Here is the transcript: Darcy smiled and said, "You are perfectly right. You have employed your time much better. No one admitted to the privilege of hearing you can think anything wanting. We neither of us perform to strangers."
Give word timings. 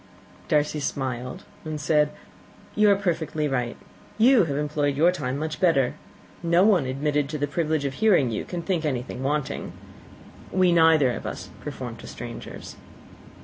Darcy 0.47 0.79
smiled 0.79 1.43
and 1.63 1.79
said, 1.79 2.09
"You 2.73 2.89
are 2.89 2.95
perfectly 2.95 3.47
right. 3.47 3.77
You 4.17 4.45
have 4.45 4.57
employed 4.57 4.97
your 4.97 5.11
time 5.11 5.37
much 5.37 5.59
better. 5.59 5.93
No 6.41 6.63
one 6.63 6.87
admitted 6.87 7.29
to 7.29 7.37
the 7.37 7.45
privilege 7.45 7.85
of 7.85 7.93
hearing 7.93 8.31
you 8.31 8.43
can 8.43 8.63
think 8.63 8.83
anything 8.83 9.21
wanting. 9.21 9.73
We 10.51 10.71
neither 10.71 11.11
of 11.11 11.27
us 11.27 11.51
perform 11.59 11.97
to 11.97 12.07
strangers." 12.07 12.77